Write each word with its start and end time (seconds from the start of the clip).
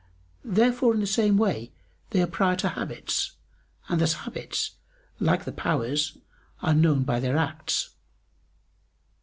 Therefore 0.43 0.95
in 0.95 0.99
the 0.99 1.05
same 1.05 1.37
way 1.37 1.73
they 2.09 2.23
are 2.23 2.25
prior 2.25 2.55
to 2.55 2.69
habits; 2.69 3.33
and 3.87 4.01
thus 4.01 4.13
habits, 4.25 4.71
like 5.19 5.45
the 5.45 5.51
powers, 5.51 6.17
are 6.63 6.73
known 6.73 7.03
by 7.03 7.19
their 7.19 7.37
acts. 7.37 7.91